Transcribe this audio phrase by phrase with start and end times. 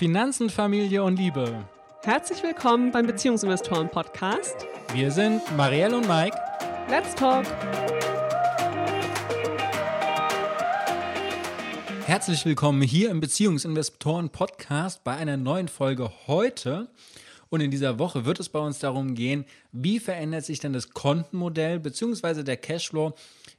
[0.00, 1.62] Finanzen, Familie und Liebe.
[2.04, 4.56] Herzlich willkommen beim Beziehungsinvestoren Podcast.
[4.94, 6.34] Wir sind Marielle und Mike.
[6.88, 7.44] Let's talk.
[12.06, 16.88] Herzlich willkommen hier im Beziehungsinvestoren Podcast bei einer neuen Folge heute.
[17.50, 20.94] Und in dieser Woche wird es bei uns darum gehen, wie verändert sich denn das
[20.94, 22.42] Kontenmodell bzw.
[22.42, 23.12] der Cashflow,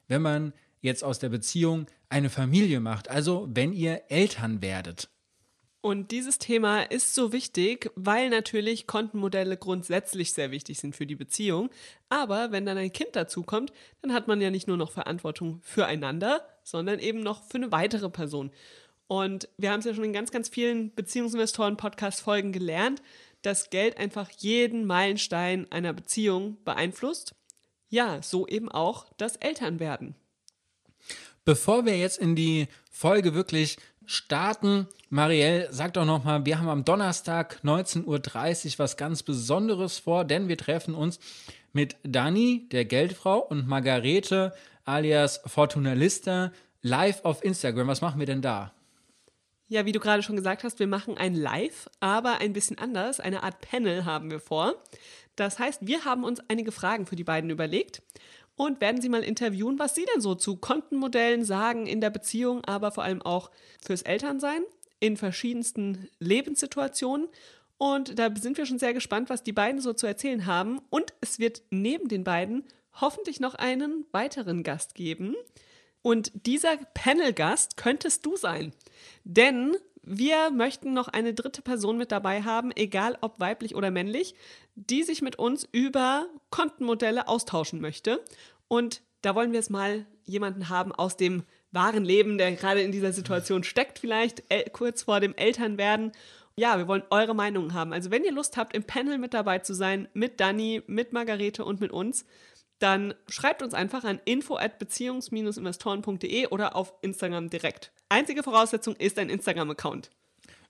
[0.07, 5.07] wenn man jetzt aus der Beziehung eine Familie macht, also wenn ihr Eltern werdet.
[5.81, 11.15] Und dieses Thema ist so wichtig, weil natürlich Kontenmodelle grundsätzlich sehr wichtig sind für die
[11.15, 11.71] Beziehung.
[12.07, 13.73] Aber wenn dann ein Kind dazukommt,
[14.03, 18.09] dann hat man ja nicht nur noch Verantwortung füreinander, sondern eben noch für eine weitere
[18.09, 18.51] Person.
[19.07, 23.01] Und wir haben es ja schon in ganz, ganz vielen Beziehungsinvestoren-Podcast-Folgen gelernt,
[23.41, 27.33] dass Geld einfach jeden Meilenstein einer Beziehung beeinflusst.
[27.89, 30.15] Ja, so eben auch das Elternwerden.
[31.43, 33.77] Bevor wir jetzt in die Folge wirklich
[34.11, 38.05] starten, Marielle, sag doch nochmal, wir haben am Donnerstag 19.30
[38.73, 41.19] Uhr was ganz Besonderes vor, denn wir treffen uns
[41.73, 44.53] mit Dani, der Geldfrau, und Margarete
[44.85, 47.87] alias Fortunalista live auf Instagram.
[47.87, 48.73] Was machen wir denn da?
[49.67, 53.21] Ja, wie du gerade schon gesagt hast, wir machen ein Live, aber ein bisschen anders.
[53.21, 54.75] Eine Art Panel haben wir vor.
[55.37, 58.01] Das heißt, wir haben uns einige Fragen für die beiden überlegt
[58.55, 62.63] und werden sie mal interviewen, was sie denn so zu Kontenmodellen sagen in der Beziehung,
[62.65, 63.51] aber vor allem auch
[63.83, 64.61] fürs Elternsein
[64.99, 67.27] in verschiedensten Lebenssituationen.
[67.77, 70.79] Und da sind wir schon sehr gespannt, was die beiden so zu erzählen haben.
[70.89, 72.63] Und es wird neben den beiden
[72.99, 75.35] hoffentlich noch einen weiteren Gast geben.
[76.03, 78.73] Und dieser Panel-Gast könntest du sein.
[79.23, 84.35] Denn wir möchten noch eine dritte Person mit dabei haben, egal ob weiblich oder männlich,
[84.75, 88.23] die sich mit uns über Kontenmodelle austauschen möchte.
[88.67, 92.91] Und da wollen wir jetzt mal jemanden haben aus dem wahren Leben, der gerade in
[92.91, 96.11] dieser Situation steckt, vielleicht äh, kurz vor dem Elternwerden.
[96.57, 97.93] Ja, wir wollen eure Meinungen haben.
[97.93, 101.63] Also wenn ihr Lust habt, im Panel mit dabei zu sein, mit Dani, mit Margarete
[101.63, 102.25] und mit uns,
[102.81, 107.91] dann schreibt uns einfach an info at beziehungs-investoren.de oder auf Instagram direkt.
[108.09, 110.09] Einzige Voraussetzung ist ein Instagram-Account.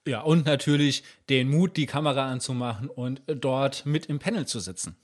[0.05, 4.95] Ja, und natürlich den Mut, die Kamera anzumachen und dort mit im Panel zu sitzen.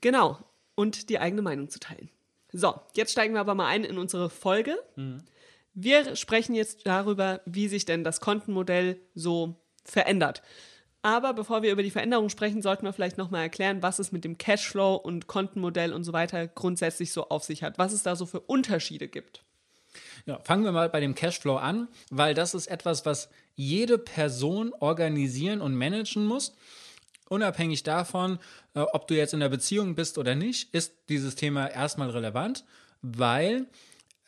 [0.00, 0.38] Genau.
[0.74, 2.08] Und die eigene Meinung zu teilen.
[2.50, 4.76] So, jetzt steigen wir aber mal ein in unsere Folge.
[4.96, 5.22] Mhm.
[5.74, 10.42] Wir sprechen jetzt darüber, wie sich denn das Kontenmodell so verändert.
[11.02, 14.24] Aber bevor wir über die Veränderung sprechen, sollten wir vielleicht nochmal erklären, was es mit
[14.24, 18.14] dem Cashflow und Kontenmodell und so weiter grundsätzlich so auf sich hat, was es da
[18.14, 19.42] so für Unterschiede gibt.
[20.26, 24.72] Ja, fangen wir mal bei dem Cashflow an, weil das ist etwas, was jede Person
[24.78, 26.54] organisieren und managen muss.
[27.28, 28.38] Unabhängig davon,
[28.74, 32.64] äh, ob du jetzt in der Beziehung bist oder nicht, ist dieses Thema erstmal relevant,
[33.00, 33.66] weil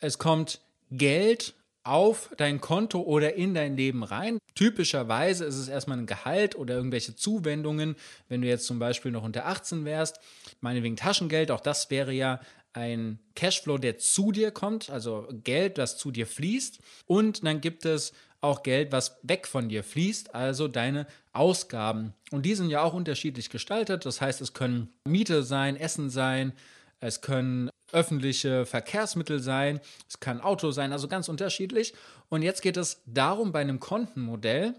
[0.00, 4.38] es kommt Geld auf dein Konto oder in dein Leben rein.
[4.54, 7.96] Typischerweise ist es erstmal ein Gehalt oder irgendwelche Zuwendungen,
[8.28, 10.18] wenn du jetzt zum Beispiel noch unter 18 wärst,
[10.60, 12.40] meinetwegen Taschengeld, auch das wäre ja
[12.72, 16.80] ein Cashflow, der zu dir kommt, also Geld, das zu dir fließt.
[17.06, 22.14] Und dann gibt es auch Geld, was weg von dir fließt, also deine Ausgaben.
[22.30, 24.04] Und die sind ja auch unterschiedlich gestaltet.
[24.04, 26.52] Das heißt, es können Miete sein, Essen sein,
[27.00, 31.94] es können öffentliche Verkehrsmittel sein, es kann Auto sein, also ganz unterschiedlich.
[32.28, 34.74] Und jetzt geht es darum bei einem Kontenmodell,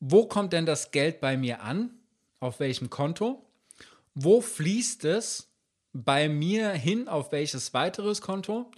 [0.00, 1.90] wo kommt denn das Geld bei mir an?
[2.40, 3.42] Auf welchem Konto?
[4.14, 5.48] Wo fließt es
[5.92, 8.70] bei mir hin auf welches weiteres Konto?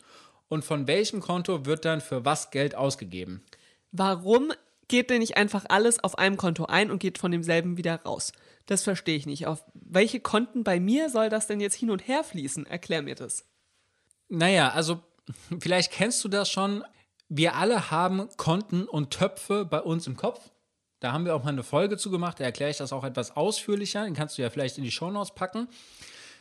[0.49, 3.43] Und von welchem Konto wird dann für was Geld ausgegeben?
[3.91, 4.53] Warum
[4.89, 8.33] geht denn nicht einfach alles auf einem Konto ein und geht von demselben wieder raus?
[8.67, 9.47] Das verstehe ich nicht.
[9.47, 12.67] Auf welche Konten bei mir soll das denn jetzt hin und her fließen?
[12.67, 13.47] Erklär mir das.
[14.29, 15.01] Naja, also
[15.61, 16.85] vielleicht kennst du das schon.
[17.29, 20.51] Wir alle haben Konten und Töpfe bei uns im Kopf.
[21.01, 23.37] Da haben wir auch mal eine Folge zu gemacht, da erkläre ich das auch etwas
[23.37, 24.05] ausführlicher.
[24.05, 25.69] Den kannst du ja vielleicht in die Shownotes packen.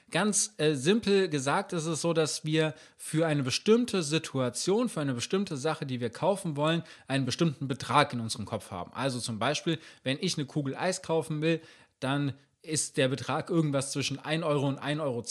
[0.10, 5.14] Ganz äh, simpel gesagt ist es so, dass wir für eine bestimmte Situation, für eine
[5.14, 8.94] bestimmte Sache, die wir kaufen wollen, einen bestimmten Betrag in unserem Kopf haben.
[8.94, 11.60] Also zum Beispiel, wenn ich eine Kugel Eis kaufen will,
[12.00, 15.24] dann ist der Betrag irgendwas zwischen 1 Euro und 1,20 Euro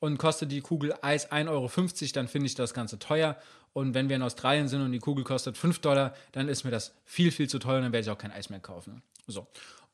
[0.00, 3.36] und kostet die Kugel Eis 1,50 Euro, dann finde ich das Ganze teuer.
[3.72, 6.70] Und wenn wir in Australien sind und die Kugel kostet 5 Dollar, dann ist mir
[6.70, 9.02] das viel, viel zu teuer und dann werde ich auch kein Eis mehr kaufen.
[9.26, 9.46] So.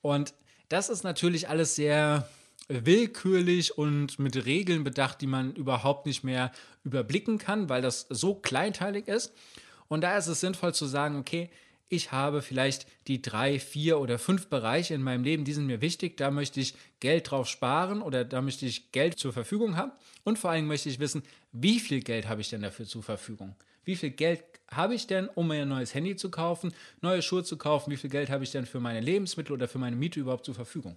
[0.03, 0.35] Und
[0.69, 2.29] das ist natürlich alles sehr
[2.69, 6.53] willkürlich und mit Regeln bedacht, die man überhaupt nicht mehr
[6.83, 9.33] überblicken kann, weil das so kleinteilig ist.
[9.89, 11.51] Und da ist es sinnvoll zu sagen, okay,
[11.89, 15.81] ich habe vielleicht die drei, vier oder fünf Bereiche in meinem Leben, die sind mir
[15.81, 19.93] wichtig, da möchte ich Geld drauf sparen oder da möchte ich Geld zur Verfügung haben.
[20.25, 21.23] Und vor allem möchte ich wissen,
[21.53, 23.55] wie viel Geld habe ich denn dafür zur Verfügung?
[23.85, 26.73] Wie viel Geld habe ich denn, um mir ein neues Handy zu kaufen,
[27.03, 29.79] neue Schuhe zu kaufen, wie viel Geld habe ich denn für meine Lebensmittel oder für
[29.79, 30.97] meine Miete überhaupt zur Verfügung?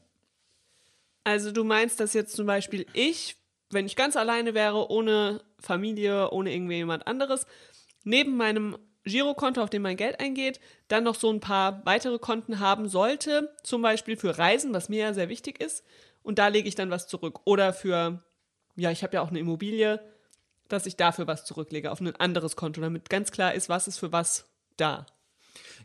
[1.27, 3.35] Also du meinst, dass jetzt zum Beispiel ich,
[3.69, 7.45] wenn ich ganz alleine wäre, ohne Familie, ohne irgendjemand anderes,
[8.05, 12.61] neben meinem Girokonto, auf dem mein Geld eingeht, dann noch so ein paar weitere Konten
[12.61, 15.83] haben sollte, zum Beispiel für Reisen, was mir ja sehr wichtig ist,
[16.23, 17.41] und da lege ich dann was zurück.
[17.43, 18.23] Oder für,
[18.77, 19.99] ja, ich habe ja auch eine Immobilie,
[20.69, 23.97] dass ich dafür was zurücklege auf ein anderes Konto, damit ganz klar ist, was ist
[23.97, 24.45] für was
[24.77, 25.05] da.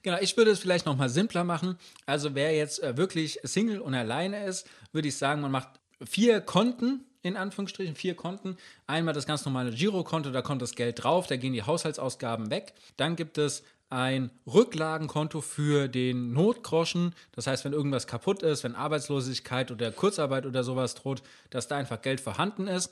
[0.02, 1.78] Genau, ich würde es vielleicht noch mal simpler machen.
[2.06, 5.69] Also wer jetzt äh, wirklich Single und alleine ist, würde ich sagen, man macht
[6.04, 8.56] vier Konten, in Anführungsstrichen, vier Konten.
[8.86, 12.74] Einmal das ganz normale Girokonto, da kommt das Geld drauf, da gehen die Haushaltsausgaben weg.
[12.96, 17.14] Dann gibt es ein Rücklagenkonto für den Notgroschen.
[17.32, 21.76] Das heißt, wenn irgendwas kaputt ist, wenn Arbeitslosigkeit oder Kurzarbeit oder sowas droht, dass da
[21.76, 22.90] einfach Geld vorhanden ist.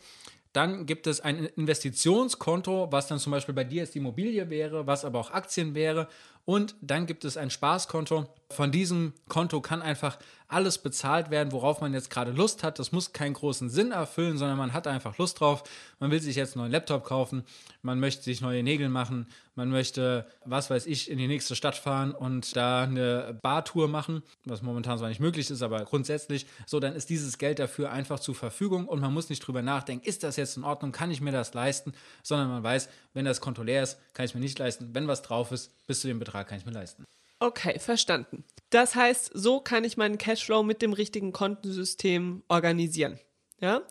[0.52, 4.86] Dann gibt es ein Investitionskonto, was dann zum Beispiel bei dir jetzt die Immobilie wäre,
[4.86, 6.08] was aber auch Aktien wäre.
[6.50, 8.26] Und dann gibt es ein Spaßkonto.
[8.50, 10.18] Von diesem Konto kann einfach
[10.48, 12.80] alles bezahlt werden, worauf man jetzt gerade Lust hat.
[12.80, 15.62] Das muss keinen großen Sinn erfüllen, sondern man hat einfach Lust drauf.
[16.00, 17.44] Man will sich jetzt einen neuen Laptop kaufen,
[17.82, 21.76] man möchte sich neue Nägel machen, man möchte, was weiß ich, in die nächste Stadt
[21.76, 26.80] fahren und da eine Bartour machen, was momentan zwar nicht möglich ist, aber grundsätzlich, so,
[26.80, 30.24] dann ist dieses Geld dafür einfach zur Verfügung und man muss nicht drüber nachdenken, ist
[30.24, 31.92] das jetzt in Ordnung, kann ich mir das leisten,
[32.22, 35.22] sondern man weiß, wenn das Konto leer ist, kann ich mir nicht leisten, wenn was
[35.22, 37.04] drauf ist, bis zu dem Betrag kann ich mir leisten.
[37.40, 38.44] Okay, verstanden.
[38.68, 43.18] Das heißt, so kann ich meinen Cashflow mit dem richtigen Kontensystem organisieren.
[43.60, 43.82] Ja?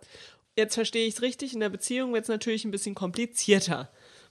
[0.55, 3.89] Jetzt verstehe ich es richtig, in der Beziehung wird es natürlich ein bisschen komplizierter,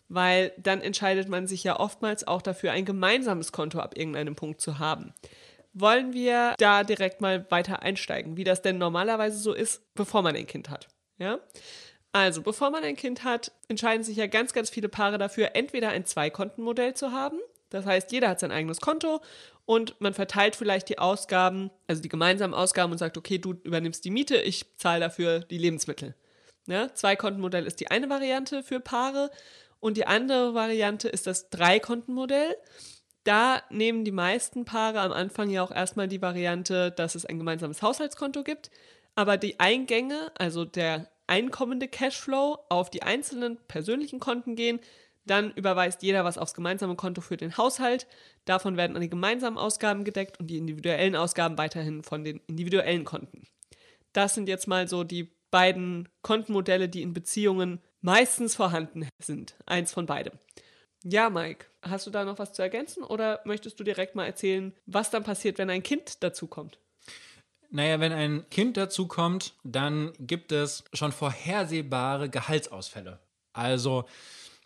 [0.09, 4.61] weil dann entscheidet man sich ja oftmals auch dafür, ein gemeinsames Konto ab irgendeinem Punkt
[4.61, 5.13] zu haben.
[5.75, 10.37] Wollen wir da direkt mal weiter einsteigen, wie das denn normalerweise so ist, bevor man
[10.37, 10.89] ein Kind hat?
[11.19, 11.41] Ja?
[12.13, 15.91] Also, bevor man ein Kind hat, entscheiden sich ja ganz, ganz viele Paare dafür, entweder
[15.91, 17.39] ein Zweikontenmodell zu haben
[17.71, 19.21] das heißt, jeder hat sein eigenes Konto
[19.67, 24.05] und man verteilt vielleicht die Ausgaben, also die gemeinsamen Ausgaben und sagt, okay, du übernimmst
[24.05, 26.15] die Miete, ich zahle dafür die Lebensmittel.
[26.67, 29.31] Ja, Zwei-Konten-Modell ist die eine Variante für Paare
[29.81, 32.57] und die andere Variante ist das Drei-Konten-Modell.
[33.25, 37.39] Da nehmen die meisten Paare am Anfang ja auch erstmal die Variante, dass es ein
[37.39, 38.71] gemeinsames Haushaltskonto gibt,
[39.15, 44.81] aber die Eingänge, also der einkommende Cashflow auf die einzelnen persönlichen Konten gehen,
[45.27, 48.07] dann überweist jeder was aufs gemeinsame Konto für den Haushalt.
[48.45, 53.47] Davon werden die gemeinsamen Ausgaben gedeckt und die individuellen Ausgaben weiterhin von den individuellen Konten.
[54.13, 59.55] Das sind jetzt mal so die beiden Kontenmodelle, die in Beziehungen meistens vorhanden sind.
[59.67, 60.39] Eins von beidem.
[61.05, 64.75] Ja, Mike, hast du da noch was zu ergänzen oder möchtest du direkt mal erzählen,
[64.87, 66.79] was dann passiert, wenn ein Kind dazukommt?
[67.71, 73.19] Naja, wenn ein Kind dazukommt, dann gibt es schon vorhersehbare Gehaltsausfälle.
[73.53, 74.07] Also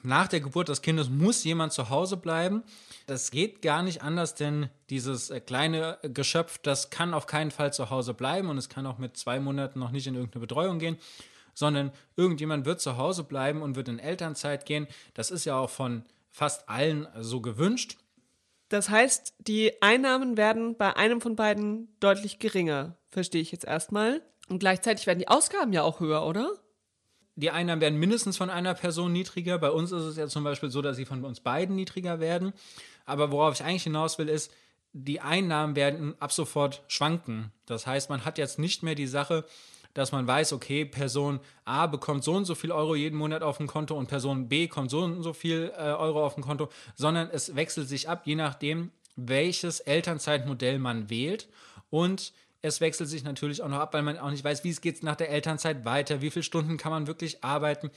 [0.03, 2.63] nach der Geburt des Kindes muss jemand zu Hause bleiben.
[3.07, 7.73] Das geht gar nicht anders, denn dieses äh, kleine Geschöpf, das kann auf keinen Fall
[7.73, 10.79] zu Hause bleiben und es kann auch mit zwei Monaten noch nicht in irgendeine Betreuung
[10.79, 10.99] gehen,
[11.55, 14.87] sondern irgendjemand wird zu Hause bleiben und wird in Elternzeit gehen.
[15.15, 17.97] Das ist ja auch von fast allen so gewünscht.
[18.73, 24.23] Das heißt, die Einnahmen werden bei einem von beiden deutlich geringer, verstehe ich jetzt erstmal.
[24.49, 26.51] Und gleichzeitig werden die Ausgaben ja auch höher, oder?
[27.35, 29.59] die Einnahmen werden mindestens von einer Person niedriger.
[29.59, 32.53] Bei uns ist es ja zum Beispiel so, dass sie von uns beiden niedriger werden.
[33.07, 34.53] Aber worauf ich eigentlich hinaus will, ist,
[34.93, 37.51] die Einnahmen werden ab sofort schwanken.
[37.65, 39.46] Das heißt, man hat jetzt nicht mehr die Sache,
[39.94, 43.58] dass man weiß, okay, Person A bekommt so und so viel Euro jeden Monat auf
[43.58, 46.69] dem Konto und Person B kommt so und so viel äh, Euro auf dem Konto,
[46.94, 51.49] sondern es wechselt sich ab, je nachdem, welches Elternzeitmodell man wählt
[51.91, 52.32] und
[52.63, 55.03] es wechselt sich natürlich auch noch ab, weil man auch nicht weiß, wie es geht
[55.03, 57.91] nach der Elternzeit weiter, wie viele Stunden kann man wirklich arbeiten.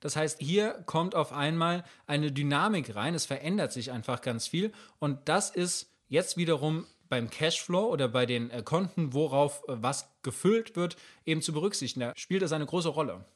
[0.00, 4.72] Das heißt, hier kommt auf einmal eine Dynamik rein, es verändert sich einfach ganz viel
[4.98, 10.08] und das ist jetzt wiederum beim Cashflow oder bei den äh, Konten, worauf äh, was
[10.22, 12.00] gefüllt wird, eben zu berücksichtigen.
[12.00, 13.26] Da spielt das eine große Rolle.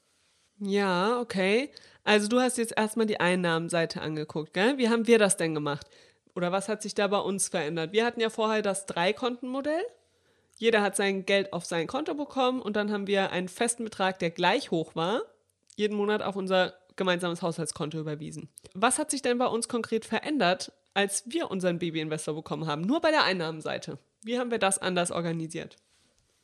[0.59, 1.71] Ja, okay.
[2.03, 4.79] Also du hast jetzt erstmal die Einnahmenseite angeguckt, gell?
[4.79, 5.87] Wie haben wir das denn gemacht?
[6.35, 7.93] Oder was hat sich da bei uns verändert?
[7.93, 9.85] Wir hatten ja vorher das Drei-Konten-Modell.
[10.57, 14.19] Jeder hat sein Geld auf sein Konto bekommen und dann haben wir einen festen Betrag,
[14.21, 15.21] der gleich hoch war,
[15.75, 18.49] jeden Monat auf unser gemeinsames Haushaltskonto überwiesen.
[18.73, 22.83] Was hat sich denn bei uns konkret verändert, als wir unseren Baby-Investor bekommen haben?
[22.83, 23.99] Nur bei der Einnahmenseite.
[24.23, 25.77] Wie haben wir das anders organisiert?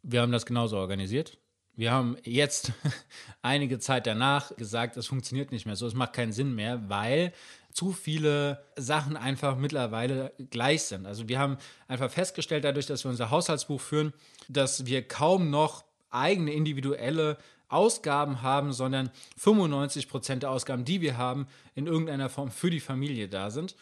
[0.03, 1.39] Wir haben das genauso organisiert.
[1.75, 2.73] Wir haben jetzt
[3.43, 7.33] einige Zeit danach gesagt, es funktioniert nicht mehr so, es macht keinen Sinn mehr, weil
[7.73, 11.07] zu viele Sachen einfach mittlerweile gleich sind.
[11.07, 11.57] Also wir haben
[11.89, 14.13] einfach festgestellt, dadurch, dass wir unser Haushaltsbuch führen,
[14.51, 21.17] dass wir kaum noch eigene individuelle Ausgaben haben, sondern 95 Prozent der Ausgaben, die wir
[21.17, 23.77] haben, in irgendeiner Form für die Familie da sind.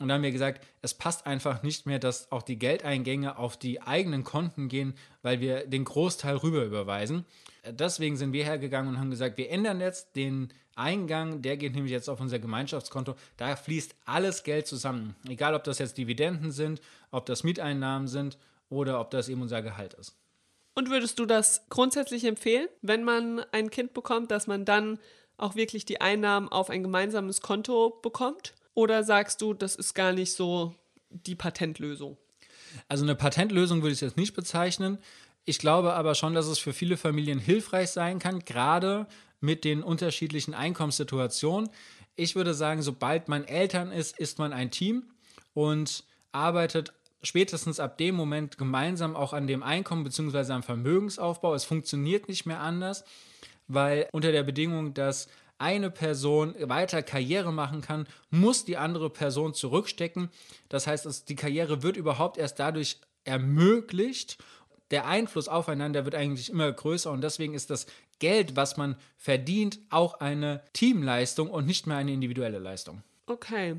[0.00, 3.56] Und dann haben wir gesagt, es passt einfach nicht mehr, dass auch die Geldeingänge auf
[3.56, 7.24] die eigenen Konten gehen, weil wir den Großteil rüber überweisen.
[7.68, 11.90] Deswegen sind wir hergegangen und haben gesagt, wir ändern jetzt den Eingang, der geht nämlich
[11.90, 13.16] jetzt auf unser Gemeinschaftskonto.
[13.36, 15.16] Da fließt alles Geld zusammen.
[15.28, 18.38] Egal, ob das jetzt Dividenden sind, ob das Mieteinnahmen sind
[18.70, 20.16] oder ob das eben unser Gehalt ist.
[20.74, 25.00] Und würdest du das grundsätzlich empfehlen, wenn man ein Kind bekommt, dass man dann
[25.36, 28.54] auch wirklich die Einnahmen auf ein gemeinsames Konto bekommt?
[28.78, 30.72] Oder sagst du, das ist gar nicht so
[31.10, 32.16] die Patentlösung?
[32.86, 34.98] Also eine Patentlösung würde ich jetzt nicht bezeichnen.
[35.44, 39.08] Ich glaube aber schon, dass es für viele Familien hilfreich sein kann, gerade
[39.40, 41.70] mit den unterschiedlichen Einkommenssituationen.
[42.14, 45.10] Ich würde sagen, sobald man Eltern ist, ist man ein Team
[45.54, 50.52] und arbeitet spätestens ab dem Moment gemeinsam auch an dem Einkommen bzw.
[50.52, 51.52] am Vermögensaufbau.
[51.52, 53.02] Es funktioniert nicht mehr anders,
[53.66, 55.26] weil unter der Bedingung, dass
[55.58, 60.30] eine Person weiter Karriere machen kann, muss die andere Person zurückstecken.
[60.68, 64.38] Das heißt, die Karriere wird überhaupt erst dadurch ermöglicht.
[64.90, 67.86] Der Einfluss aufeinander wird eigentlich immer größer und deswegen ist das
[68.18, 73.02] Geld, was man verdient, auch eine Teamleistung und nicht mehr eine individuelle Leistung.
[73.26, 73.76] Okay.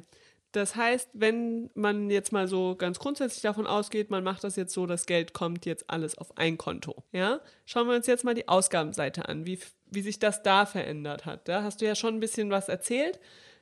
[0.51, 4.73] Das heißt, wenn man jetzt mal so ganz grundsätzlich davon ausgeht, man macht das jetzt
[4.73, 7.03] so, das Geld kommt jetzt alles auf ein Konto.
[7.11, 7.39] Ja?
[7.65, 11.47] Schauen wir uns jetzt mal die Ausgabenseite an, wie, wie sich das da verändert hat.
[11.47, 13.19] Da hast du ja schon ein bisschen was erzählt,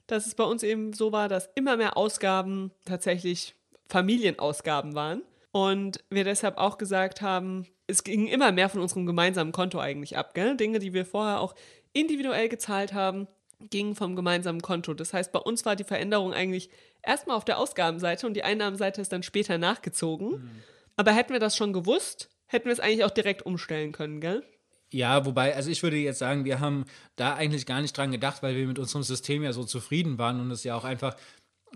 [0.07, 3.55] dass es bei uns eben so war, dass immer mehr Ausgaben tatsächlich
[3.88, 5.22] Familienausgaben waren.
[5.51, 10.17] Und wir deshalb auch gesagt haben, es ging immer mehr von unserem gemeinsamen Konto eigentlich
[10.17, 10.34] ab.
[10.34, 10.57] Gell?
[10.57, 11.55] Dinge, die wir vorher auch
[11.93, 13.27] individuell gezahlt haben,
[13.60, 14.93] ging vom gemeinsamen Konto.
[14.93, 16.69] Das heißt, bei uns war die Veränderung eigentlich
[17.01, 20.29] erstmal auf der Ausgabenseite und die Einnahmenseite ist dann später nachgezogen.
[20.29, 20.51] Mhm.
[20.96, 24.43] Aber hätten wir das schon gewusst, hätten wir es eigentlich auch direkt umstellen können, gell?
[24.91, 26.86] Ja, wobei, also ich würde jetzt sagen, wir haben
[27.17, 30.39] da eigentlich gar nicht dran gedacht, weil wir mit unserem System ja so zufrieden waren
[30.39, 31.15] und es ja auch einfach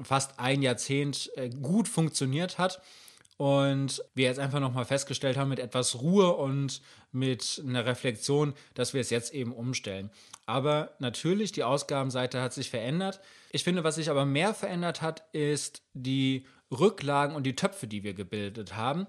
[0.01, 2.81] fast ein Jahrzehnt äh, gut funktioniert hat.
[3.37, 8.93] Und wir jetzt einfach nochmal festgestellt haben mit etwas Ruhe und mit einer Reflexion, dass
[8.93, 10.11] wir es jetzt eben umstellen.
[10.45, 13.19] Aber natürlich, die Ausgabenseite hat sich verändert.
[13.51, 18.03] Ich finde, was sich aber mehr verändert hat, ist die Rücklagen und die Töpfe, die
[18.03, 19.07] wir gebildet haben.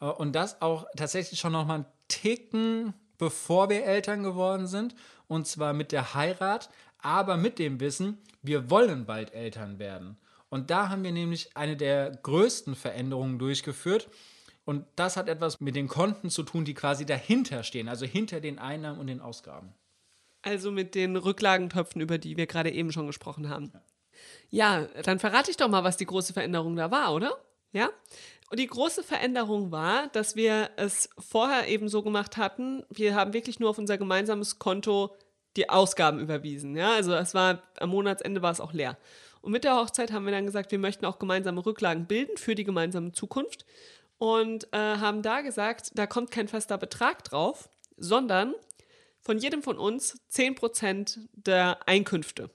[0.00, 4.94] Äh, und das auch tatsächlich schon nochmal einen Ticken, bevor wir Eltern geworden sind.
[5.28, 10.16] Und zwar mit der Heirat, aber mit dem Wissen, wir wollen bald Eltern werden.
[10.48, 14.08] Und da haben wir nämlich eine der größten Veränderungen durchgeführt.
[14.64, 18.40] Und das hat etwas mit den Konten zu tun, die quasi dahinter stehen, also hinter
[18.40, 19.74] den Einnahmen und den Ausgaben.
[20.42, 23.72] Also mit den Rücklagentöpfen, über die wir gerade eben schon gesprochen haben.
[24.50, 27.32] Ja, dann verrate ich doch mal, was die große Veränderung da war, oder?
[27.74, 27.90] Ja?
[28.50, 33.32] Und die große Veränderung war, dass wir es vorher eben so gemacht hatten, wir haben
[33.32, 35.14] wirklich nur auf unser gemeinsames Konto
[35.56, 36.76] die Ausgaben überwiesen.
[36.76, 38.96] Ja, also es war am Monatsende war es auch leer.
[39.40, 42.54] Und mit der Hochzeit haben wir dann gesagt, wir möchten auch gemeinsame Rücklagen bilden für
[42.54, 43.66] die gemeinsame Zukunft
[44.18, 48.54] und äh, haben da gesagt, da kommt kein fester Betrag drauf, sondern
[49.20, 52.50] von jedem von uns 10% der Einkünfte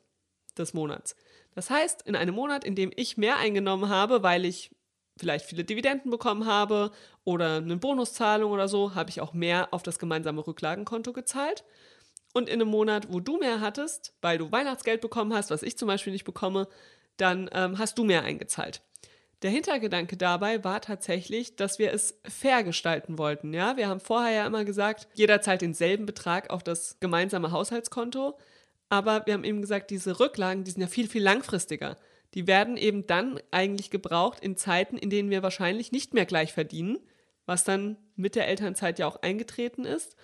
[0.58, 1.16] des Monats.
[1.56, 4.72] Das heißt, in einem Monat, in dem ich mehr eingenommen habe, weil ich
[5.20, 6.92] vielleicht viele Dividenden bekommen habe
[7.24, 11.64] oder eine Bonuszahlung oder so, habe ich auch mehr auf das gemeinsame Rücklagenkonto gezahlt.
[12.34, 15.78] Und in einem Monat, wo du mehr hattest, weil du Weihnachtsgeld bekommen hast, was ich
[15.78, 16.68] zum Beispiel nicht bekomme,
[17.18, 18.82] dann ähm, hast du mehr eingezahlt.
[19.42, 23.54] Der Hintergedanke dabei war tatsächlich, dass wir es fair gestalten wollten.
[23.54, 28.38] Ja, wir haben vorher ja immer gesagt, jeder zahlt denselben Betrag auf das gemeinsame Haushaltskonto.
[28.90, 31.96] Aber wir haben eben gesagt, diese Rücklagen, die sind ja viel, viel langfristiger.
[32.34, 36.54] Die werden eben dann eigentlich gebraucht in Zeiten, in denen wir wahrscheinlich nicht mehr gleich
[36.54, 37.00] verdienen,
[37.46, 40.16] was dann mit der Elternzeit ja auch eingetreten ist.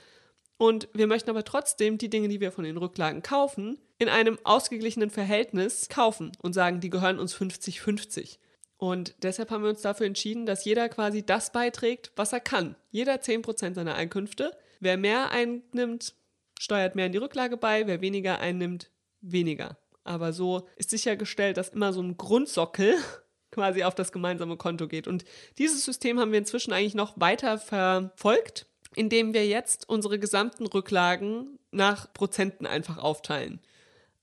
[0.57, 4.37] Und wir möchten aber trotzdem die Dinge, die wir von den Rücklagen kaufen, in einem
[4.43, 8.37] ausgeglichenen Verhältnis kaufen und sagen, die gehören uns 50-50.
[8.77, 12.75] Und deshalb haben wir uns dafür entschieden, dass jeder quasi das beiträgt, was er kann.
[12.91, 14.51] Jeder 10% seiner Einkünfte.
[14.79, 16.13] Wer mehr einnimmt,
[16.59, 19.77] steuert mehr in die Rücklage bei, wer weniger einnimmt, weniger.
[20.05, 22.95] Aber so ist sichergestellt, dass immer so ein Grundsockel
[23.51, 25.07] quasi auf das gemeinsame Konto geht.
[25.07, 25.25] Und
[25.57, 31.59] dieses System haben wir inzwischen eigentlich noch weiter verfolgt, indem wir jetzt unsere gesamten Rücklagen
[31.71, 33.59] nach Prozenten einfach aufteilen.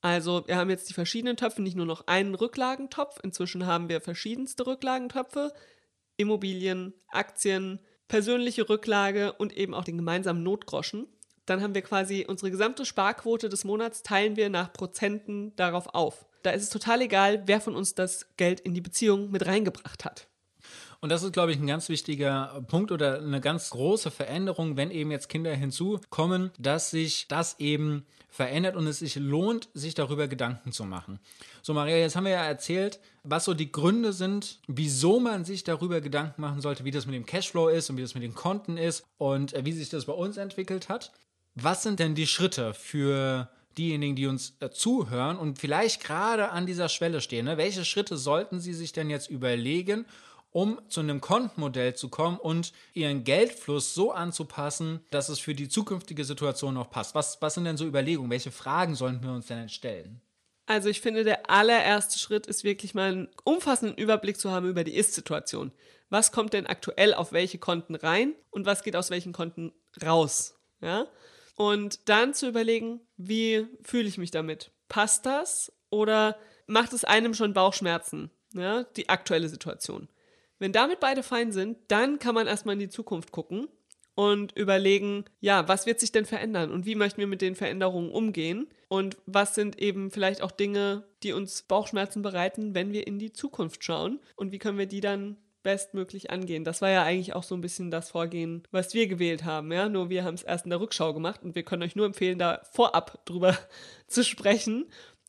[0.01, 4.01] Also wir haben jetzt die verschiedenen Töpfe, nicht nur noch einen Rücklagentopf, inzwischen haben wir
[4.01, 5.53] verschiedenste Rücklagentöpfe,
[6.17, 11.07] Immobilien, Aktien, persönliche Rücklage und eben auch den gemeinsamen Notgroschen.
[11.47, 16.27] Dann haben wir quasi unsere gesamte Sparquote des Monats teilen wir nach Prozenten darauf auf.
[16.43, 20.05] Da ist es total egal, wer von uns das Geld in die Beziehung mit reingebracht
[20.05, 20.29] hat.
[21.01, 24.93] Und das ist, glaube ich, ein ganz wichtiger Punkt oder eine ganz große Veränderung, wenn
[24.93, 30.29] eben jetzt Kinder hinzukommen, dass sich das eben verändert und es sich lohnt, sich darüber
[30.29, 31.19] Gedanken zu machen.
[31.61, 35.65] So, Maria, jetzt haben wir ja erzählt, was so die Gründe sind, wieso man sich
[35.65, 38.35] darüber Gedanken machen sollte, wie das mit dem Cashflow ist und wie das mit den
[38.35, 41.13] Konten ist und äh, wie sich das bei uns entwickelt hat.
[41.55, 46.67] Was sind denn die Schritte für diejenigen, die uns äh, zuhören und vielleicht gerade an
[46.67, 47.47] dieser Schwelle stehen?
[47.47, 47.57] Ne?
[47.59, 50.07] Welche Schritte sollten sie sich denn jetzt überlegen,
[50.51, 55.69] um zu einem Kontenmodell zu kommen und ihren Geldfluss so anzupassen, dass es für die
[55.69, 57.15] zukünftige Situation noch passt?
[57.15, 58.31] Was, was sind denn so Überlegungen?
[58.31, 60.21] Welche Fragen sollten wir uns denn stellen?
[60.67, 64.85] Also ich finde, der allererste Schritt ist wirklich mal einen umfassenden Überblick zu haben über
[64.85, 65.73] die Ist-Situation.
[66.09, 70.55] Was kommt denn aktuell auf welche Konten rein und was geht aus welchen Konten raus?
[70.81, 71.07] Ja?
[71.55, 74.73] Und dann zu überlegen, wie fühle ich mich damit?
[74.89, 78.31] Passt das oder macht es einem schon Bauchschmerzen?
[78.55, 78.85] Ja?
[78.97, 80.09] Die aktuelle Situation.
[80.59, 83.69] Wenn damit beide fein sind, dann kann man erstmal in die Zukunft gucken
[84.15, 88.11] und überlegen, ja, was wird sich denn verändern und wie möchten wir mit den Veränderungen
[88.11, 93.19] umgehen und was sind eben vielleicht auch Dinge, die uns Bauchschmerzen bereiten, wenn wir in
[93.19, 96.65] die Zukunft schauen und wie können wir die dann bestmöglich angehen.
[96.65, 99.89] Das war ja eigentlich auch so ein bisschen das Vorgehen, was wir gewählt haben, ja,
[99.89, 102.39] nur wir haben es erst in der Rückschau gemacht und wir können euch nur empfehlen,
[102.39, 103.57] da vorab drüber
[104.07, 104.87] zu sprechen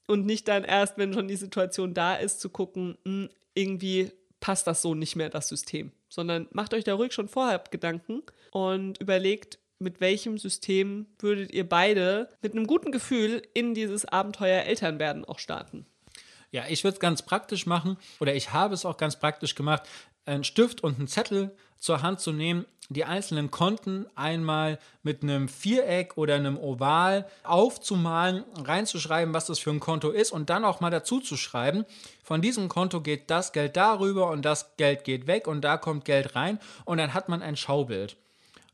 [0.07, 4.11] und nicht dann erst, wenn schon die Situation da ist, zu gucken, mh, hm, irgendwie
[4.39, 5.91] passt das so nicht mehr, das System.
[6.09, 11.67] Sondern macht euch da ruhig schon vorher Gedanken und überlegt, mit welchem System würdet ihr
[11.67, 15.85] beide mit einem guten Gefühl in dieses Abenteuer Elternwerden auch starten?
[16.51, 19.83] Ja, ich würde es ganz praktisch machen oder ich habe es auch ganz praktisch gemacht,
[20.25, 25.47] einen Stift und einen Zettel zur Hand zu nehmen, die einzelnen Konten einmal mit einem
[25.47, 30.79] Viereck oder einem Oval aufzumalen, reinzuschreiben, was das für ein Konto ist und dann auch
[30.79, 31.85] mal dazu zu schreiben,
[32.23, 36.05] von diesem Konto geht das Geld darüber und das Geld geht weg und da kommt
[36.05, 38.17] Geld rein und dann hat man ein Schaubild.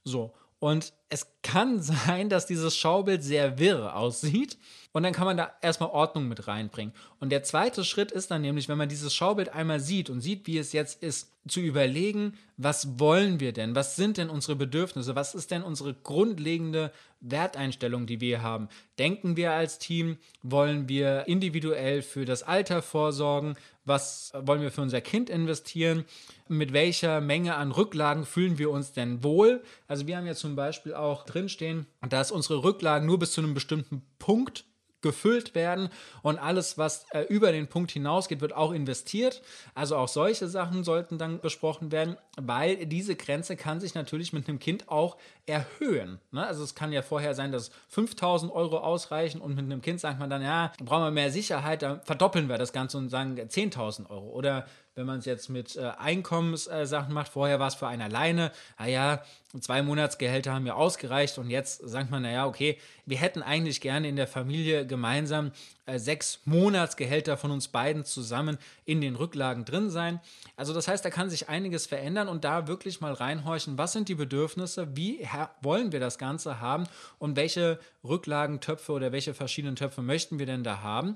[0.03, 4.58] So, und es kann sein, dass dieses Schaubild sehr wirr aussieht.
[5.00, 6.94] Und dann kann man da erstmal Ordnung mit reinbringen.
[7.22, 10.46] Und der zweite Schritt ist dann nämlich, wenn man dieses Schaubild einmal sieht und sieht,
[10.46, 13.75] wie es jetzt ist, zu überlegen, was wollen wir denn?
[13.75, 15.15] Was sind denn unsere Bedürfnisse?
[15.15, 18.67] Was ist denn unsere grundlegende Werteinstellung, die wir haben?
[19.00, 20.17] Denken wir als Team?
[20.43, 23.56] Wollen wir individuell für das Alter vorsorgen?
[23.86, 26.04] Was wollen wir für unser Kind investieren?
[26.50, 29.63] Mit welcher Menge an Rücklagen fühlen wir uns denn wohl?
[29.88, 33.54] Also wir haben ja zum Beispiel auch drinstehen, dass unsere Rücklagen nur bis zu einem
[33.54, 34.65] bestimmten Punkt
[35.02, 35.90] gefüllt werden
[36.22, 39.42] und alles, was äh, über den Punkt hinausgeht, wird auch investiert.
[39.76, 44.48] Also auch solche Sachen sollten dann besprochen werden, weil diese Grenze kann sich natürlich mit
[44.48, 46.20] einem Kind auch erhöhen.
[46.32, 46.46] Ne?
[46.46, 50.20] Also es kann ja vorher sein, dass 5000 Euro ausreichen und mit einem Kind sagt
[50.20, 54.10] man dann, ja, brauchen wir mehr Sicherheit, dann verdoppeln wir das Ganze und sagen 10.000
[54.10, 54.30] Euro.
[54.30, 54.66] Oder
[55.00, 58.52] wenn man es jetzt mit äh, Einkommenssachen äh, macht, vorher war es für einen alleine,
[58.78, 59.24] naja,
[59.62, 64.10] zwei Monatsgehälter haben ja ausgereicht und jetzt sagt man, naja, okay, wir hätten eigentlich gerne
[64.10, 65.54] in der Familie gemeinsam
[65.86, 70.20] äh, sechs Monatsgehälter von uns beiden zusammen in den Rücklagen drin sein.
[70.58, 74.10] Also das heißt, da kann sich einiges verändern und da wirklich mal reinhorchen, was sind
[74.10, 75.26] die Bedürfnisse, wie
[75.62, 76.84] wollen wir das Ganze haben
[77.20, 81.16] und welche Rücklagentöpfe oder welche verschiedenen Töpfe möchten wir denn da haben.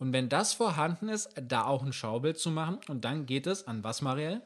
[0.00, 2.78] Und wenn das vorhanden ist, da auch ein Schaubild zu machen.
[2.88, 4.40] Und dann geht es an was, Marielle?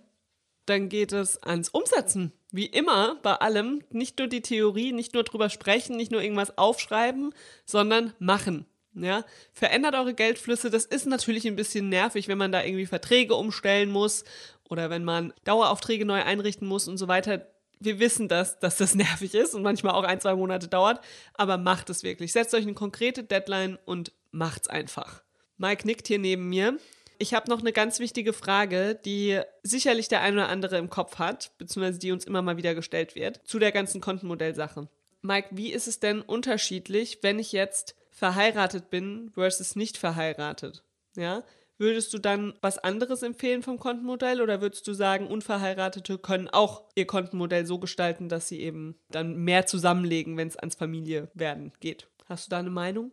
[0.66, 2.32] Dann geht es ans Umsetzen.
[2.50, 3.84] Wie immer bei allem.
[3.90, 7.32] Nicht nur die Theorie, nicht nur drüber sprechen, nicht nur irgendwas aufschreiben,
[7.64, 8.66] sondern machen.
[8.94, 10.70] Ja, verändert eure Geldflüsse.
[10.70, 14.24] Das ist natürlich ein bisschen nervig, wenn man da irgendwie Verträge umstellen muss
[14.68, 17.46] oder wenn man Daueraufträge neu einrichten muss und so weiter.
[17.80, 21.00] Wir wissen das, dass das nervig ist und manchmal auch ein, zwei Monate dauert,
[21.34, 22.32] aber macht es wirklich.
[22.32, 25.23] Setzt euch eine konkrete Deadline und macht's einfach.
[25.56, 26.78] Mike nickt hier neben mir.
[27.18, 31.18] Ich habe noch eine ganz wichtige Frage, die sicherlich der eine oder andere im Kopf
[31.18, 34.88] hat, beziehungsweise die uns immer mal wieder gestellt wird, zu der ganzen Kontenmodellsache.
[35.22, 40.82] Mike, wie ist es denn unterschiedlich, wenn ich jetzt verheiratet bin versus nicht verheiratet?
[41.16, 41.44] Ja?
[41.78, 46.84] Würdest du dann was anderes empfehlen vom Kontenmodell oder würdest du sagen, Unverheiratete können auch
[46.94, 51.72] ihr Kontenmodell so gestalten, dass sie eben dann mehr zusammenlegen, wenn es ans Familie werden
[51.80, 52.06] geht?
[52.26, 53.10] Hast du da eine Meinung?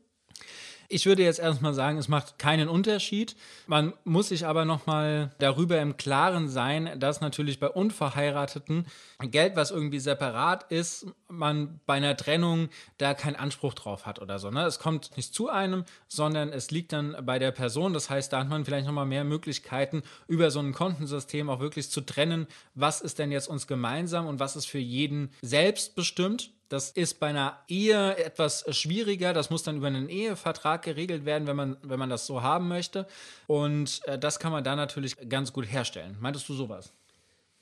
[0.94, 3.38] Ich würde jetzt erstmal sagen, es macht keinen Unterschied.
[3.66, 8.86] Man muss sich aber nochmal darüber im Klaren sein, dass natürlich bei Unverheirateten
[9.22, 14.38] Geld, was irgendwie separat ist, man bei einer Trennung da keinen Anspruch drauf hat oder
[14.38, 14.52] so.
[14.52, 14.66] Ne?
[14.66, 17.94] Es kommt nicht zu einem, sondern es liegt dann bei der Person.
[17.94, 21.90] Das heißt, da hat man vielleicht nochmal mehr Möglichkeiten, über so ein Kontensystem auch wirklich
[21.90, 26.52] zu trennen, was ist denn jetzt uns gemeinsam und was ist für jeden selbst bestimmt.
[26.72, 29.34] Das ist bei einer Ehe etwas schwieriger.
[29.34, 32.70] Das muss dann über einen Ehevertrag geregelt werden, wenn man, wenn man das so haben
[32.70, 33.08] möchte.
[33.46, 36.16] Und äh, das kann man da natürlich ganz gut herstellen.
[36.22, 36.94] Meintest du sowas?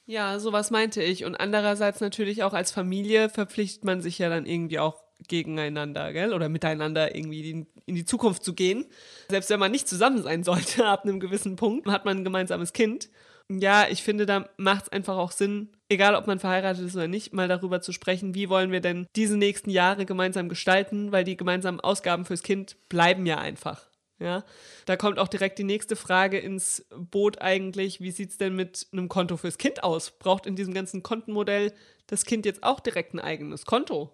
[0.06, 1.26] Ja, sowas meinte ich.
[1.26, 6.32] Und andererseits natürlich auch als Familie verpflichtet man sich ja dann irgendwie auch gegeneinander, gell?
[6.32, 8.86] Oder miteinander irgendwie in die Zukunft zu gehen.
[9.30, 12.74] Selbst wenn man nicht zusammen sein sollte, ab einem gewissen Punkt, hat man ein gemeinsames
[12.74, 13.10] Kind.
[13.52, 17.08] Ja, ich finde, da macht es einfach auch Sinn, egal ob man verheiratet ist oder
[17.08, 21.24] nicht, mal darüber zu sprechen, wie wollen wir denn diese nächsten Jahre gemeinsam gestalten, weil
[21.24, 23.90] die gemeinsamen Ausgaben fürs Kind bleiben ja einfach.
[24.20, 24.44] Ja,
[24.86, 28.02] da kommt auch direkt die nächste Frage ins Boot eigentlich.
[28.02, 30.12] Wie sieht es denn mit einem Konto fürs Kind aus?
[30.12, 31.74] Braucht in diesem ganzen Kontenmodell
[32.08, 34.14] das Kind jetzt auch direkt ein eigenes Konto?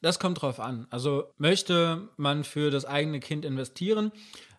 [0.00, 0.86] Das kommt drauf an.
[0.90, 4.10] Also möchte man für das eigene Kind investieren,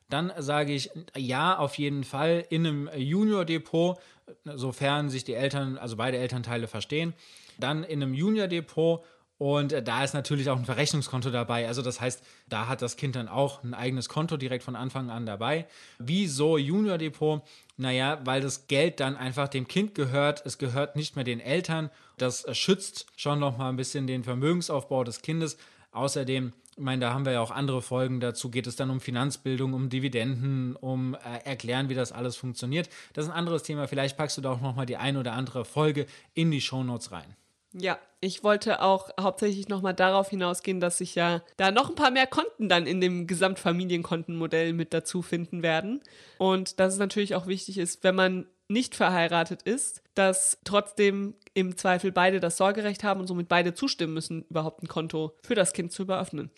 [0.09, 3.97] dann sage ich ja, auf jeden Fall in einem Junior-Depot,
[4.43, 7.13] sofern sich die Eltern, also beide Elternteile verstehen,
[7.59, 9.03] dann in einem Junior-Depot
[9.37, 11.67] und da ist natürlich auch ein Verrechnungskonto dabei.
[11.67, 15.09] Also das heißt, da hat das Kind dann auch ein eigenes Konto direkt von Anfang
[15.09, 15.67] an dabei.
[15.99, 17.41] Wieso Junior Depot?
[17.75, 20.45] Naja, weil das Geld dann einfach dem Kind gehört.
[20.45, 21.89] Es gehört nicht mehr den Eltern.
[22.17, 25.57] Das schützt schon noch mal ein bisschen den Vermögensaufbau des Kindes.
[25.91, 28.49] Außerdem ich meine, da haben wir ja auch andere Folgen dazu.
[28.49, 32.89] Geht es dann um Finanzbildung, um Dividenden, um äh, erklären, wie das alles funktioniert.
[33.13, 33.87] Das ist ein anderes Thema.
[33.87, 37.11] Vielleicht packst du da auch noch mal die ein oder andere Folge in die Shownotes
[37.11, 37.35] rein.
[37.73, 42.11] Ja, ich wollte auch hauptsächlich nochmal darauf hinausgehen, dass sich ja da noch ein paar
[42.11, 46.01] mehr Konten dann in dem Gesamtfamilienkontenmodell mit dazu finden werden.
[46.37, 51.77] Und dass es natürlich auch wichtig ist, wenn man nicht verheiratet ist, dass trotzdem im
[51.77, 55.73] Zweifel beide das Sorgerecht haben und somit beide zustimmen müssen, überhaupt ein Konto für das
[55.73, 56.51] Kind zu eröffnen.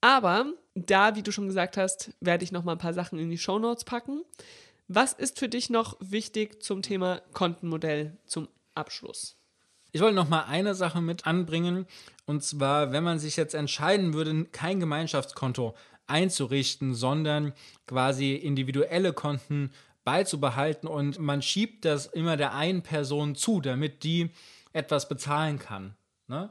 [0.00, 3.30] Aber da, wie du schon gesagt hast, werde ich noch mal ein paar Sachen in
[3.30, 4.22] die Show Notes packen.
[4.86, 9.36] Was ist für dich noch wichtig zum Thema Kontenmodell zum Abschluss?
[9.92, 11.86] Ich wollte noch mal eine Sache mit anbringen.
[12.26, 15.74] Und zwar, wenn man sich jetzt entscheiden würde, kein Gemeinschaftskonto
[16.06, 17.54] einzurichten, sondern
[17.86, 19.70] quasi individuelle Konten
[20.04, 24.30] beizubehalten und man schiebt das immer der einen Person zu, damit die
[24.72, 25.94] etwas bezahlen kann.
[26.28, 26.50] Ne?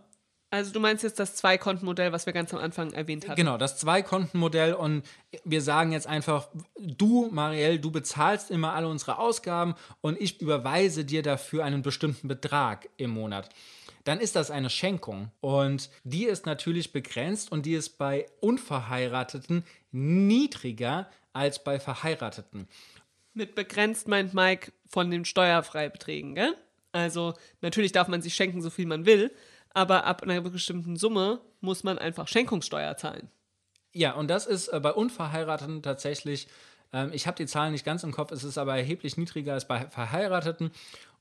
[0.53, 3.35] Also du meinst jetzt das Zwei-Konten-Modell, was wir ganz am Anfang erwähnt haben.
[3.35, 5.03] Genau, das Zwei-Konten-Modell und
[5.43, 6.47] wir sagen jetzt einfach,
[6.79, 12.27] du, Marielle, du bezahlst immer alle unsere Ausgaben und ich überweise dir dafür einen bestimmten
[12.27, 13.49] Betrag im Monat.
[14.03, 19.63] Dann ist das eine Schenkung und die ist natürlich begrenzt und die ist bei Unverheirateten
[19.91, 22.67] niedriger als bei Verheirateten.
[23.33, 26.55] Mit begrenzt meint Mike von den Steuerfreibeträgen, gell?
[26.91, 29.31] Also natürlich darf man sich schenken, so viel man will,
[29.73, 33.29] aber ab einer bestimmten Summe muss man einfach Schenkungssteuer zahlen.
[33.91, 36.47] Ja, und das ist äh, bei Unverheirateten tatsächlich,
[36.91, 39.67] ähm, ich habe die Zahlen nicht ganz im Kopf, es ist aber erheblich niedriger als
[39.67, 40.71] bei Verheirateten.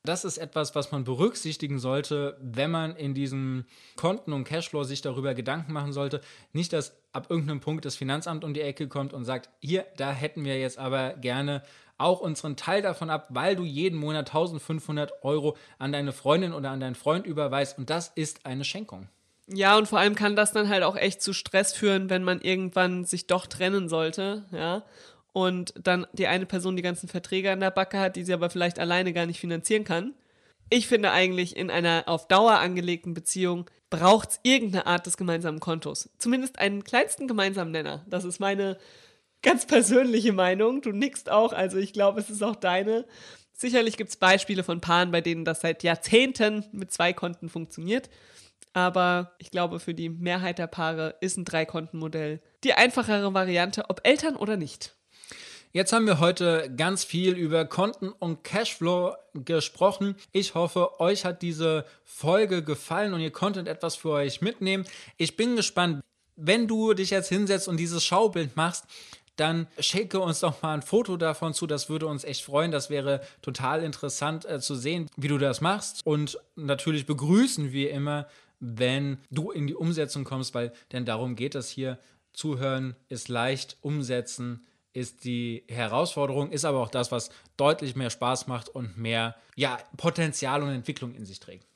[0.04, 5.00] Das ist etwas, was man berücksichtigen sollte, wenn man in diesem Konten- und Cashflow sich
[5.00, 6.20] darüber Gedanken machen sollte.
[6.52, 10.10] Nicht, dass ab irgendeinem Punkt das Finanzamt um die Ecke kommt und sagt, hier, da
[10.10, 11.62] hätten wir jetzt aber gerne
[11.98, 16.70] auch unseren Teil davon ab, weil du jeden Monat 1500 Euro an deine Freundin oder
[16.70, 19.08] an deinen Freund überweist und das ist eine Schenkung.
[19.46, 22.40] Ja, und vor allem kann das dann halt auch echt zu Stress führen, wenn man
[22.40, 24.84] irgendwann sich doch trennen sollte, ja.
[25.32, 28.50] Und dann die eine Person die ganzen Verträge an der Backe hat, die sie aber
[28.50, 30.14] vielleicht alleine gar nicht finanzieren kann.
[30.68, 35.60] Ich finde eigentlich, in einer auf Dauer angelegten Beziehung braucht es irgendeine Art des gemeinsamen
[35.60, 36.08] Kontos.
[36.18, 38.04] Zumindest einen kleinsten gemeinsamen Nenner.
[38.08, 38.78] Das ist meine
[39.42, 40.80] ganz persönliche Meinung.
[40.80, 43.04] Du nickst auch, also ich glaube, es ist auch deine.
[43.52, 48.08] Sicherlich gibt es Beispiele von Paaren, bei denen das seit Jahrzehnten mit zwei Konten funktioniert.
[48.72, 54.00] Aber ich glaube, für die Mehrheit der Paare ist ein Dreikontenmodell die einfachere Variante, ob
[54.04, 54.94] Eltern oder nicht.
[55.72, 60.16] Jetzt haben wir heute ganz viel über Konten und Cashflow gesprochen.
[60.30, 64.84] Ich hoffe, euch hat diese Folge gefallen und ihr konntet etwas für euch mitnehmen.
[65.16, 66.02] Ich bin gespannt,
[66.36, 68.84] wenn du dich jetzt hinsetzt und dieses Schaubild machst,
[69.36, 71.66] dann schicke uns doch mal ein Foto davon zu.
[71.66, 72.70] Das würde uns echt freuen.
[72.70, 76.04] Das wäre total interessant äh, zu sehen, wie du das machst.
[76.04, 78.26] Und natürlich begrüßen wir immer,
[78.60, 81.98] wenn du in die Umsetzung kommst, weil denn darum geht es hier.
[82.32, 88.46] Zuhören ist leicht, umsetzen ist die Herausforderung, ist aber auch das, was deutlich mehr Spaß
[88.46, 91.66] macht und mehr ja, Potenzial und Entwicklung in sich trägt.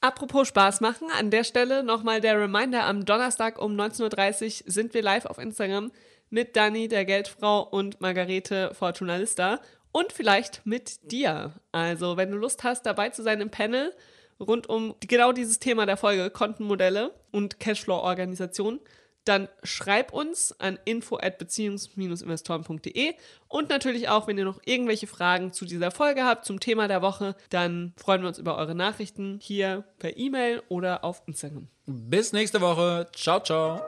[0.00, 4.94] Apropos Spaß machen, an der Stelle nochmal der Reminder, am Donnerstag um 19.30 Uhr sind
[4.94, 5.90] wir live auf Instagram
[6.30, 9.60] mit Dani, der Geldfrau und Margarete Fortunalista
[9.92, 11.52] und vielleicht mit dir.
[11.72, 13.92] Also, wenn du Lust hast, dabei zu sein im Panel
[14.40, 18.80] rund um genau dieses Thema der Folge, Kontenmodelle und Cashflow-Organisation,
[19.24, 23.14] dann schreib uns an info at beziehungs-investoren.de
[23.48, 27.02] und natürlich auch, wenn ihr noch irgendwelche Fragen zu dieser Folge habt, zum Thema der
[27.02, 31.68] Woche, dann freuen wir uns über eure Nachrichten hier per E-Mail oder auf Instagram.
[31.86, 33.06] Bis nächste Woche.
[33.12, 33.82] Ciao, ciao.